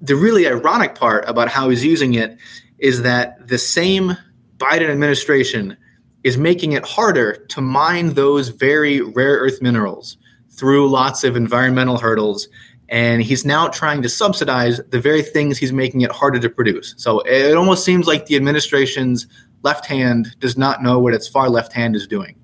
the 0.00 0.14
really 0.14 0.46
ironic 0.46 0.94
part 0.94 1.28
about 1.28 1.48
how 1.48 1.70
he's 1.70 1.84
using 1.84 2.14
it 2.14 2.38
is 2.78 3.02
that 3.02 3.48
the 3.48 3.58
same 3.58 4.16
Biden 4.58 4.90
administration 4.90 5.76
is 6.24 6.36
making 6.36 6.72
it 6.72 6.84
harder 6.84 7.36
to 7.46 7.60
mine 7.60 8.14
those 8.14 8.48
very 8.48 9.00
rare 9.00 9.36
earth 9.36 9.62
minerals 9.62 10.16
through 10.50 10.90
lots 10.90 11.24
of 11.24 11.36
environmental 11.36 11.98
hurdles. 11.98 12.48
And 12.88 13.22
he's 13.22 13.44
now 13.44 13.68
trying 13.68 14.02
to 14.02 14.08
subsidize 14.08 14.80
the 14.88 15.00
very 15.00 15.22
things 15.22 15.58
he's 15.58 15.72
making 15.72 16.00
it 16.00 16.10
harder 16.10 16.38
to 16.40 16.50
produce. 16.50 16.94
So 16.96 17.20
it 17.20 17.56
almost 17.56 17.84
seems 17.84 18.06
like 18.06 18.26
the 18.26 18.36
administration's 18.36 19.26
left 19.62 19.86
hand 19.86 20.34
does 20.40 20.56
not 20.56 20.82
know 20.82 20.98
what 20.98 21.14
its 21.14 21.28
far 21.28 21.50
left 21.50 21.72
hand 21.72 21.94
is 21.94 22.06
doing, 22.06 22.36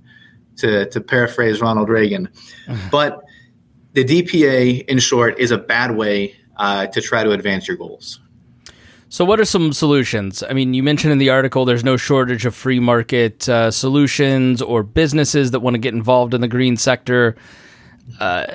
to, 0.56 0.88
to 0.90 1.00
paraphrase 1.00 1.60
Ronald 1.60 1.88
Reagan. 1.88 2.28
But 2.90 3.22
the 3.92 4.04
DPA, 4.04 4.86
in 4.86 4.98
short, 4.98 5.38
is 5.38 5.50
a 5.50 5.58
bad 5.58 5.96
way 5.96 6.36
uh, 6.56 6.86
to 6.88 7.00
try 7.00 7.24
to 7.24 7.30
advance 7.30 7.66
your 7.66 7.76
goals. 7.76 8.20
So, 9.14 9.24
what 9.24 9.38
are 9.38 9.44
some 9.44 9.72
solutions? 9.72 10.42
I 10.42 10.54
mean, 10.54 10.74
you 10.74 10.82
mentioned 10.82 11.12
in 11.12 11.18
the 11.18 11.30
article 11.30 11.64
there's 11.64 11.84
no 11.84 11.96
shortage 11.96 12.46
of 12.46 12.52
free 12.52 12.80
market 12.80 13.48
uh, 13.48 13.70
solutions 13.70 14.60
or 14.60 14.82
businesses 14.82 15.52
that 15.52 15.60
want 15.60 15.74
to 15.74 15.78
get 15.78 15.94
involved 15.94 16.34
in 16.34 16.40
the 16.40 16.48
green 16.48 16.76
sector. 16.76 17.36
Uh, 18.18 18.46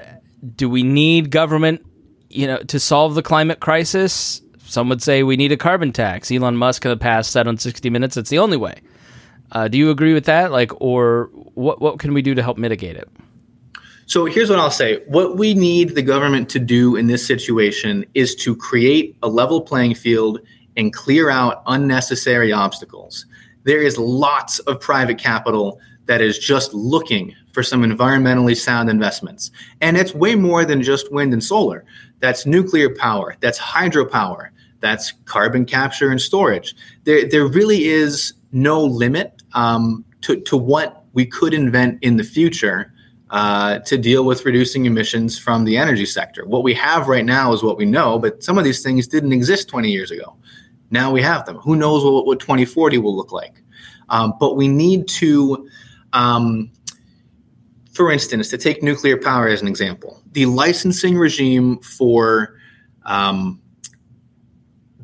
do 0.58 0.70
we 0.70 0.84
need 0.84 1.32
government, 1.32 1.86
you 2.28 2.46
know, 2.46 2.58
to 2.58 2.78
solve 2.78 3.16
the 3.16 3.22
climate 3.22 3.62
crisis? 3.62 4.42
Some 4.66 4.90
would 4.90 5.02
say 5.02 5.24
we 5.24 5.38
need 5.38 5.54
a 5.54 5.58
carbon 5.58 5.94
tax. 5.94 6.30
Elon 6.30 6.58
Musk 6.58 6.84
in 6.84 6.92
the 6.92 6.98
past 6.98 7.32
said 7.32 7.48
on 7.48 7.58
60 7.58 7.90
Minutes 7.90 8.18
it's 8.18 8.30
the 8.30 8.40
only 8.40 8.58
way. 8.58 8.82
Uh, 9.54 9.70
do 9.70 9.78
you 9.78 9.90
agree 9.92 10.14
with 10.14 10.26
that? 10.26 10.52
Like, 10.52 10.74
or 10.82 11.30
what 11.54 11.80
what 11.80 12.00
can 12.00 12.14
we 12.14 12.22
do 12.22 12.36
to 12.36 12.44
help 12.44 12.58
mitigate 12.58 12.98
it? 12.98 13.08
So 14.10 14.26
here's 14.26 14.50
what 14.50 14.58
I'll 14.58 14.72
say. 14.72 15.04
What 15.06 15.38
we 15.38 15.54
need 15.54 15.94
the 15.94 16.02
government 16.02 16.50
to 16.50 16.60
do 16.60 16.96
in 16.96 17.06
this 17.06 17.24
situation 17.24 18.04
is 18.16 18.34
to 18.38 18.56
create 18.56 19.16
a 19.22 19.30
level 19.30 19.62
playing 19.62 19.94
field 19.94 20.40
and 20.76 20.92
clear 20.92 21.30
out 21.30 21.62
unnecessary 21.68 22.52
obstacles. 22.52 23.28
There 23.66 23.84
is 23.84 24.00
lots 24.00 24.58
of 24.62 24.80
private 24.80 25.20
capital 25.20 25.80
that 26.08 26.22
is 26.22 26.40
just 26.40 26.74
looking 26.74 27.36
for 27.54 27.62
some 27.62 27.84
environmentally 27.84 28.58
sound 28.58 28.90
investments. 28.90 29.52
And 29.80 29.96
it's 29.96 30.16
way 30.16 30.34
more 30.34 30.66
than 30.66 30.82
just 30.82 31.14
wind 31.14 31.32
and 31.32 31.44
solar. 31.44 31.86
That's 32.18 32.48
nuclear 32.48 32.90
power, 32.96 33.36
that's 33.42 33.60
hydropower, 33.60 34.50
that's 34.80 35.14
carbon 35.26 35.66
capture 35.66 36.10
and 36.10 36.20
storage. 36.20 36.74
There, 37.04 37.30
there 37.30 37.46
really 37.46 37.86
is 37.86 38.34
no 38.52 38.84
limit 38.84 39.44
um, 39.54 40.04
to, 40.22 40.42
to 40.42 40.58
what 40.58 41.06
we 41.14 41.28
could 41.28 41.54
invent 41.54 42.00
in 42.02 42.18
the 42.18 42.24
future 42.24 42.92
uh, 43.30 43.80
to 43.80 43.98
deal 43.98 44.26
with 44.26 44.46
reducing 44.46 44.86
emissions 44.86 45.38
from 45.38 45.64
the 45.64 45.78
energy 45.78 46.06
sector. 46.06 46.46
What 46.46 46.64
we 46.64 46.74
have 46.74 47.08
right 47.08 47.26
now 47.26 47.54
is 47.54 47.62
what 47.62 47.78
we 47.78 47.86
know, 47.86 48.18
but 48.18 48.44
some 48.44 48.58
of 48.58 48.64
these 48.64 48.82
things 48.82 49.08
didn't 49.08 49.34
exist 49.34 49.68
20 49.68 49.90
years 49.90 50.12
ago. 50.12 50.36
Now 50.92 51.12
we 51.12 51.22
have 51.22 51.46
them. 51.46 51.58
Who 51.58 51.76
knows 51.76 52.04
what, 52.04 52.26
what 52.26 52.40
2040 52.40 52.98
will 52.98 53.16
look 53.16 53.32
like? 53.32 53.62
Um, 54.10 54.34
but 54.40 54.56
we 54.56 54.68
need 54.68 55.08
to, 55.10 55.70
um, 56.14 56.72
for 57.94 58.12
instance, 58.12 58.50
to 58.50 58.58
take 58.58 58.82
nuclear 58.82 59.18
power 59.18 59.48
as 59.48 59.62
an 59.62 59.68
example, 59.68 60.24
the 60.32 60.48
licensing 60.48 61.16
regime 61.16 61.78
for 61.80 62.58
um, 63.06 63.62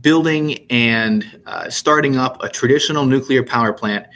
building 0.02 0.66
and 0.72 1.42
uh, 1.46 1.70
starting 1.70 2.18
up 2.18 2.42
a 2.44 2.50
traditional 2.50 3.06
nuclear 3.06 3.44
power 3.44 3.74
plant 3.74 4.08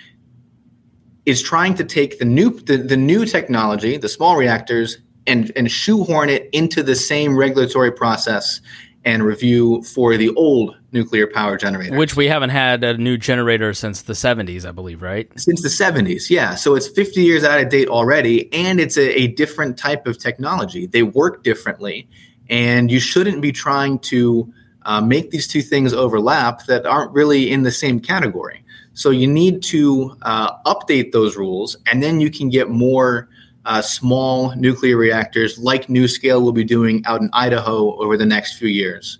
is 1.29 1.41
trying 1.41 1.75
to 1.75 1.83
take 1.83 2.19
the 2.19 2.25
new 2.25 2.51
the, 2.61 2.77
the 2.77 2.97
new 2.97 3.25
technology, 3.25 3.97
the 3.97 4.09
small 4.09 4.35
reactors, 4.35 4.97
and 5.27 5.51
and 5.55 5.71
shoehorn 5.71 6.29
it 6.29 6.49
into 6.51 6.83
the 6.83 6.95
same 6.95 7.37
regulatory 7.37 7.91
process 7.91 8.61
and 9.05 9.23
review 9.23 9.81
for 9.83 10.17
the 10.17 10.29
old 10.35 10.75
nuclear 10.91 11.25
power 11.25 11.57
generator. 11.57 11.95
Which 11.95 12.15
we 12.15 12.27
haven't 12.27 12.49
had 12.49 12.83
a 12.83 12.97
new 12.97 13.17
generator 13.17 13.73
since 13.73 14.01
the 14.01 14.13
70s, 14.13 14.67
I 14.67 14.71
believe, 14.71 15.01
right? 15.01 15.31
Since 15.39 15.61
the 15.61 15.69
70s, 15.69 16.29
yeah. 16.29 16.55
So 16.55 16.75
it's 16.75 16.87
50 16.89 17.21
years 17.21 17.45
out 17.45 17.61
of 17.61 17.69
date 17.69 17.87
already, 17.87 18.51
and 18.51 18.79
it's 18.79 18.97
a, 18.97 19.21
a 19.21 19.27
different 19.27 19.77
type 19.77 20.05
of 20.05 20.17
technology. 20.17 20.85
They 20.85 21.03
work 21.03 21.43
differently, 21.43 22.09
and 22.49 22.91
you 22.91 22.99
shouldn't 22.99 23.41
be 23.41 23.53
trying 23.53 23.99
to 23.99 24.51
uh, 24.83 24.99
make 24.99 25.31
these 25.31 25.47
two 25.47 25.61
things 25.61 25.93
overlap 25.93 26.65
that 26.65 26.85
aren't 26.85 27.11
really 27.11 27.49
in 27.51 27.63
the 27.63 27.71
same 27.71 27.99
category. 27.99 28.63
So 28.99 29.11
you 29.11 29.27
need 29.27 29.63
to 29.63 30.17
uh, 30.23 30.61
update 30.63 31.13
those 31.13 31.37
rules, 31.37 31.77
and 31.85 32.03
then 32.03 32.19
you 32.19 32.29
can 32.29 32.49
get 32.49 32.69
more 32.69 33.29
uh, 33.63 33.81
small 33.81 34.53
nuclear 34.57 34.97
reactors 34.97 35.57
like 35.57 35.87
NuScale 35.87 36.41
will 36.41 36.51
be 36.51 36.65
doing 36.65 37.05
out 37.05 37.21
in 37.21 37.29
Idaho 37.31 37.95
over 37.95 38.17
the 38.17 38.25
next 38.25 38.57
few 38.57 38.67
years. 38.67 39.17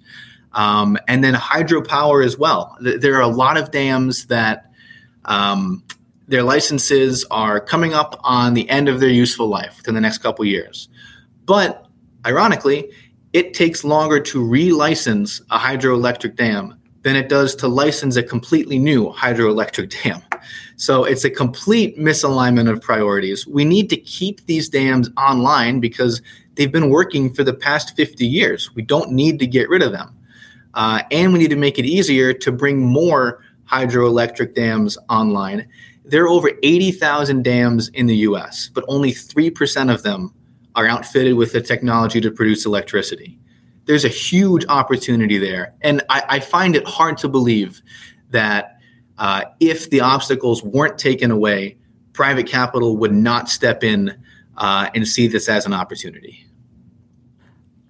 Um, 0.52 0.98
and 1.08 1.24
then 1.24 1.34
hydropower 1.34 2.26
as 2.26 2.38
well. 2.38 2.76
There 2.82 3.16
are 3.16 3.22
a 3.22 3.30
lot 3.30 3.56
of 3.56 3.72
dams 3.72 4.26
that 4.26 4.70
um, 5.24 5.82
their 6.28 6.44
licenses 6.44 7.24
are 7.32 7.62
coming 7.62 7.94
up 7.94 8.20
on 8.22 8.56
the 8.56 8.70
end 8.70 8.90
of 8.90 9.00
their 9.00 9.08
useful 9.08 9.48
life 9.48 9.78
within 9.78 9.96
the 9.96 10.02
next 10.02 10.18
couple 10.18 10.44
years. 10.44 10.90
But 11.46 11.88
ironically, 12.26 12.92
it 13.32 13.54
takes 13.54 13.86
longer 13.86 14.20
to 14.20 14.44
relicense 14.44 15.40
a 15.50 15.58
hydroelectric 15.58 16.36
dam 16.36 16.79
than 17.02 17.16
it 17.16 17.30
does 17.30 17.56
to 17.56 17.68
license 17.68 18.16
a 18.16 18.24
completely 18.24 18.78
new 18.78 19.12
hydroelectric 19.12 20.04
dam. 20.04 20.22
So 20.76 21.04
it's 21.04 21.24
a 21.24 21.30
complete 21.30 21.98
misalignment 21.98 22.70
of 22.70 22.82
priorities. 22.82 23.48
We 23.48 23.66
need 23.66 23.90
to 23.90 23.98
keep 23.98 24.46
these 24.46 24.70
dams 24.70 25.10
online 25.18 25.80
because 25.80 26.22
they've 26.56 26.72
been 26.72 26.90
working 26.90 27.34
for 27.34 27.44
the 27.44 27.54
past 27.54 27.96
50 27.96 28.26
years. 28.26 28.74
We 28.76 28.82
don't 28.82 29.12
need 29.12 29.40
to 29.40 29.48
get 29.48 29.70
rid 29.70 29.82
of 29.82 29.92
them. 29.92 30.16
Uh, 30.74 31.02
and 31.12 31.34
we 31.34 31.40
need 31.40 31.50
to 31.50 31.56
make 31.56 31.80
it 31.80 31.86
easier 31.86 32.34
to 32.34 32.52
bring 32.52 32.80
more 32.80 33.44
hydroelectric 33.70 34.56
dams 34.56 34.98
online. 35.10 35.68
There 36.06 36.24
are 36.24 36.30
over 36.30 36.52
80,000 36.64 37.44
dams 37.44 37.90
in 37.90 38.08
the 38.08 38.16
US, 38.18 38.70
but 38.74 38.84
only 38.88 39.12
3% 39.12 39.94
of 39.94 40.04
them 40.04 40.34
are 40.76 40.88
outfitted 40.88 41.36
with 41.36 41.52
the 41.52 41.62
technology 41.62 42.22
to 42.22 42.32
produce 42.32 42.66
electricity 42.66 43.39
there's 43.90 44.06
a 44.06 44.10
huge 44.10 44.64
opportunity 44.70 45.40
there. 45.40 45.74
And 45.82 46.04
I, 46.10 46.24
I 46.30 46.40
find 46.42 46.76
it 46.76 46.88
hard 46.88 47.18
to 47.18 47.28
believe 47.28 47.82
that 48.30 48.78
uh, 49.18 49.46
if 49.60 49.90
the 49.90 50.02
obstacles 50.02 50.62
weren't 50.62 51.00
taken 51.00 51.32
away, 51.32 51.76
private 52.14 52.46
capital 52.46 52.98
would 52.98 53.12
not 53.12 53.50
step 53.50 53.84
in 53.84 54.16
uh, 54.58 54.92
and 54.94 55.08
see 55.08 55.26
this 55.26 55.50
as 55.50 55.66
an 55.66 55.74
opportunity. 55.74 56.46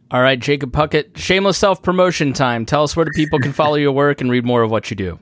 All 0.09 0.21
right, 0.21 0.39
Jacob 0.39 0.71
Puckett, 0.71 1.17
shameless 1.17 1.57
self 1.57 1.83
promotion 1.83 2.31
time. 2.31 2.65
Tell 2.65 2.83
us 2.83 2.95
where 2.95 3.03
the 3.03 3.11
people 3.13 3.37
can 3.37 3.51
follow 3.51 3.75
your 3.75 3.91
work 3.91 4.21
and 4.21 4.31
read 4.31 4.45
more 4.45 4.61
of 4.61 4.71
what 4.71 4.89
you 4.89 4.95
do. 4.95 5.19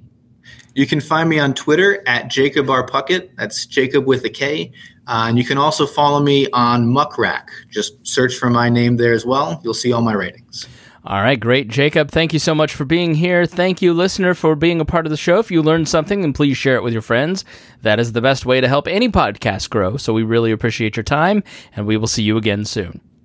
You 0.73 0.85
can 0.85 1.01
find 1.01 1.27
me 1.29 1.39
on 1.39 1.53
Twitter 1.53 2.03
at 2.07 2.29
Jacob 2.29 2.69
R. 2.69 2.85
Puckett. 2.85 3.29
That's 3.35 3.65
Jacob 3.65 4.05
with 4.05 4.23
a 4.25 4.29
K. 4.29 4.71
Uh, 5.07 5.25
and 5.29 5.37
you 5.37 5.45
can 5.45 5.57
also 5.57 5.87
follow 5.87 6.19
me 6.19 6.47
on 6.51 6.85
Muckrack. 6.85 7.47
Just 7.69 8.05
search 8.05 8.35
for 8.35 8.49
my 8.49 8.69
name 8.69 8.97
there 8.97 9.13
as 9.13 9.25
well. 9.25 9.61
You'll 9.63 9.73
see 9.73 9.93
all 9.93 10.01
my 10.01 10.13
ratings. 10.13 10.67
All 11.05 11.21
right, 11.21 11.39
great. 11.39 11.69
Jacob, 11.69 12.11
thank 12.11 12.33
you 12.33 12.39
so 12.39 12.53
much 12.53 12.75
for 12.75 12.83
being 12.83 13.15
here. 13.15 13.45
Thank 13.45 13.81
you, 13.81 13.93
listener, 13.93 14.33
for 14.33 14.55
being 14.55 14.81
a 14.81 14.85
part 14.85 15.05
of 15.05 15.09
the 15.09 15.15
show. 15.15 15.39
If 15.39 15.49
you 15.49 15.61
learned 15.61 15.87
something, 15.87 16.19
then 16.19 16.33
please 16.33 16.57
share 16.57 16.75
it 16.75 16.83
with 16.83 16.91
your 16.91 17.01
friends. 17.01 17.45
That 17.81 17.97
is 17.97 18.11
the 18.11 18.19
best 18.19 18.45
way 18.45 18.59
to 18.59 18.67
help 18.67 18.89
any 18.89 19.07
podcast 19.07 19.69
grow. 19.69 19.95
So 19.95 20.11
we 20.11 20.23
really 20.23 20.51
appreciate 20.51 20.97
your 20.97 21.05
time, 21.05 21.43
and 21.77 21.87
we 21.87 21.95
will 21.95 22.07
see 22.07 22.23
you 22.23 22.35
again 22.35 22.65
soon. 22.65 22.99